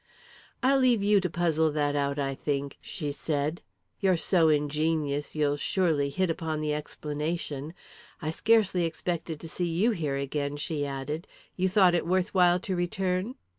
"I'll 0.63 0.79
leave 0.79 1.03
you 1.03 1.21
to 1.21 1.29
puzzle 1.29 1.71
that 1.73 1.95
out, 1.95 2.17
I 2.17 2.33
think," 2.33 2.79
she 2.81 3.11
said. 3.11 3.61
"You're 3.99 4.17
so 4.17 4.49
ingenious, 4.49 5.35
you'll 5.35 5.57
surely 5.57 6.09
hit 6.09 6.31
upon 6.31 6.59
the 6.59 6.73
explanation. 6.73 7.75
I 8.19 8.31
scarcely 8.31 8.83
expected 8.85 9.39
to 9.39 9.47
see 9.47 9.67
you 9.69 9.91
here 9.91 10.15
again," 10.17 10.57
she 10.57 10.87
added. 10.87 11.27
"You 11.55 11.69
thought 11.69 11.93
it 11.93 12.07
worth 12.07 12.33
while 12.33 12.59
to 12.61 12.75
return?" 12.75 13.35